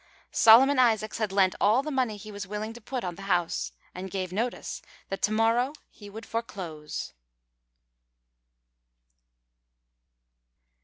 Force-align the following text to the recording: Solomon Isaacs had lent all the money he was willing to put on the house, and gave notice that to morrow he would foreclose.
Solomon 0.31 0.79
Isaacs 0.79 1.19
had 1.19 1.31
lent 1.31 1.53
all 1.61 1.83
the 1.83 1.91
money 1.91 2.17
he 2.17 2.31
was 2.31 2.47
willing 2.47 2.73
to 2.73 2.81
put 2.81 3.03
on 3.03 3.13
the 3.13 3.21
house, 3.29 3.71
and 3.93 4.09
gave 4.09 4.33
notice 4.33 4.81
that 5.09 5.21
to 5.21 5.31
morrow 5.31 5.73
he 5.91 6.09
would 6.09 6.25
foreclose. 6.25 7.13